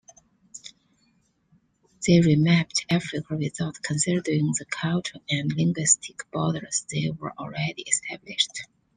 They 2.07 2.21
remapped 2.21 2.85
Africa 2.89 3.37
without 3.37 3.83
considering 3.83 4.51
the 4.57 4.65
cultural 4.67 5.21
and 5.29 5.53
linguistic 5.55 6.21
borders 6.31 6.87
that 6.89 7.17
were 7.19 7.37
already 7.37 7.83
established. 7.83 8.61